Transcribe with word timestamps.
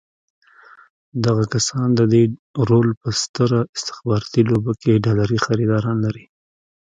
دغه 1.25 1.43
کسان 1.53 1.87
د 1.99 2.01
دې 2.13 2.23
رول 2.69 2.89
په 3.01 3.09
ستره 3.21 3.59
استخباراتي 3.75 4.41
لوبه 4.49 4.73
کې 4.81 5.01
ډالري 5.05 5.37
خریداران 5.45 5.97
لري. 6.05 6.25